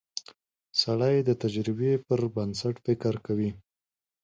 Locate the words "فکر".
2.85-3.13